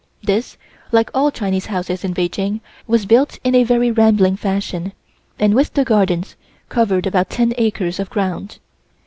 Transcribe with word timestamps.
This, 0.23 0.57
like 0.91 1.11
all 1.13 1.29
Chinese 1.29 1.67
houses 1.67 2.03
in 2.03 2.15
Peking, 2.15 2.59
was 2.87 3.05
built 3.05 3.37
in 3.43 3.53
a 3.53 3.63
very 3.63 3.91
rambling 3.91 4.35
fashion, 4.35 4.93
and 5.37 5.53
with 5.53 5.75
the 5.75 5.85
gardens, 5.85 6.35
covered 6.69 7.05
about 7.05 7.29
ten 7.29 7.53
acres 7.55 7.99
of 7.99 8.09
ground. 8.09 8.57